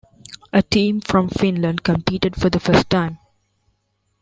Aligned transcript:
A 0.51 0.63
team 0.63 0.99
from 0.99 1.29
Finland 1.29 1.83
competed 1.83 2.35
for 2.35 2.49
the 2.49 2.59
first 2.59 2.89
time. 2.89 3.19